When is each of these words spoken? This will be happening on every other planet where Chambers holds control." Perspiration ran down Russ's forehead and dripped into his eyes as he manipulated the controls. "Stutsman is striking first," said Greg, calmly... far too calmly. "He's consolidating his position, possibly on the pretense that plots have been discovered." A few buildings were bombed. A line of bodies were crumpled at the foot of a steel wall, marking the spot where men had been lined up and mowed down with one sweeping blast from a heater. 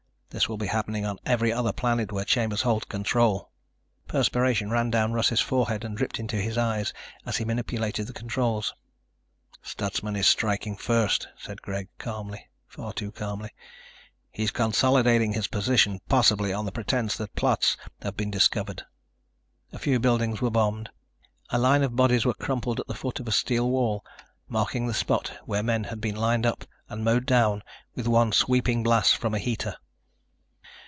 This 0.33 0.47
will 0.47 0.55
be 0.57 0.67
happening 0.67 1.05
on 1.05 1.17
every 1.25 1.51
other 1.51 1.73
planet 1.73 2.13
where 2.13 2.23
Chambers 2.23 2.61
holds 2.61 2.85
control." 2.85 3.51
Perspiration 4.07 4.69
ran 4.69 4.89
down 4.89 5.11
Russ's 5.11 5.41
forehead 5.41 5.83
and 5.83 5.97
dripped 5.97 6.21
into 6.21 6.37
his 6.37 6.57
eyes 6.57 6.93
as 7.25 7.35
he 7.35 7.43
manipulated 7.43 8.07
the 8.07 8.13
controls. 8.13 8.73
"Stutsman 9.61 10.15
is 10.15 10.27
striking 10.27 10.77
first," 10.77 11.27
said 11.37 11.61
Greg, 11.61 11.89
calmly... 11.97 12.47
far 12.65 12.93
too 12.93 13.11
calmly. 13.11 13.49
"He's 14.31 14.51
consolidating 14.51 15.33
his 15.33 15.47
position, 15.49 15.99
possibly 16.07 16.53
on 16.53 16.63
the 16.63 16.71
pretense 16.71 17.17
that 17.17 17.35
plots 17.35 17.75
have 18.01 18.15
been 18.15 18.31
discovered." 18.31 18.83
A 19.73 19.79
few 19.79 19.99
buildings 19.99 20.39
were 20.39 20.49
bombed. 20.49 20.91
A 21.49 21.57
line 21.59 21.83
of 21.83 21.97
bodies 21.97 22.23
were 22.25 22.33
crumpled 22.33 22.79
at 22.79 22.87
the 22.87 22.95
foot 22.95 23.19
of 23.19 23.27
a 23.27 23.33
steel 23.33 23.69
wall, 23.69 24.05
marking 24.47 24.87
the 24.87 24.93
spot 24.93 25.39
where 25.43 25.61
men 25.61 25.83
had 25.83 25.99
been 25.99 26.15
lined 26.15 26.45
up 26.45 26.63
and 26.87 27.03
mowed 27.03 27.25
down 27.25 27.63
with 27.95 28.07
one 28.07 28.31
sweeping 28.31 28.81
blast 28.81 29.17
from 29.17 29.33
a 29.35 29.37
heater. 29.37 29.75